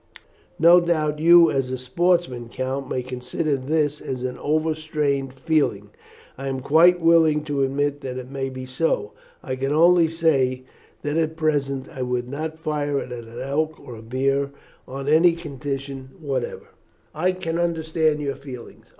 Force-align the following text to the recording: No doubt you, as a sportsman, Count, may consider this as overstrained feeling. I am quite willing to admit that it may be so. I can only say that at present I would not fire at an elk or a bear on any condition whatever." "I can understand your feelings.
No 0.57 0.79
doubt 0.81 1.19
you, 1.19 1.51
as 1.51 1.69
a 1.69 1.77
sportsman, 1.77 2.49
Count, 2.49 2.89
may 2.89 3.03
consider 3.03 3.55
this 3.55 4.01
as 4.01 4.25
overstrained 4.39 5.31
feeling. 5.31 5.91
I 6.39 6.47
am 6.47 6.61
quite 6.61 6.99
willing 6.99 7.43
to 7.43 7.61
admit 7.61 8.01
that 8.01 8.17
it 8.17 8.31
may 8.31 8.49
be 8.49 8.65
so. 8.65 9.11
I 9.43 9.55
can 9.55 9.71
only 9.71 10.07
say 10.07 10.63
that 11.03 11.17
at 11.17 11.37
present 11.37 11.87
I 11.87 12.01
would 12.01 12.27
not 12.27 12.57
fire 12.57 12.97
at 12.97 13.11
an 13.11 13.39
elk 13.39 13.79
or 13.79 13.95
a 13.95 14.01
bear 14.01 14.49
on 14.87 15.07
any 15.07 15.33
condition 15.33 16.09
whatever." 16.19 16.69
"I 17.13 17.31
can 17.33 17.59
understand 17.59 18.21
your 18.23 18.35
feelings. 18.35 18.87